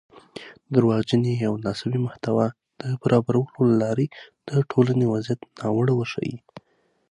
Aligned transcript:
دروغجنې 0.73 1.33
او 1.49 1.53
ناسمې 1.65 1.97
محتوا 2.05 2.45
د 2.79 2.83
برابرولو 3.01 3.57
له 3.71 3.75
لارې 3.81 4.05
د 4.47 4.49
ټولنۍ 4.71 5.07
وضعیت 5.13 5.41
ناوړه 5.59 5.93
وښيي 5.95 6.35